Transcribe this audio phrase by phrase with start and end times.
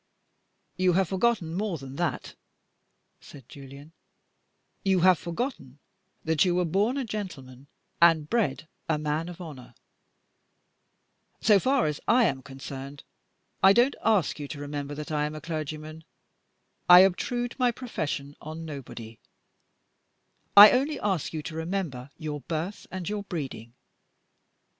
[0.77, 2.33] "You have forgotten more than that,"
[3.19, 3.91] said Julian.
[4.83, 5.77] "You have forgotten
[6.23, 7.67] that you were born a gentleman
[8.01, 9.75] and bred a man of honor.
[11.39, 13.03] So far as I am concerned,
[13.61, 16.03] I don't ask you to remember that I am a clergyman
[16.89, 19.19] I obtrude my profession on nobody
[20.57, 23.75] I only ask you to remember your birth and your breeding.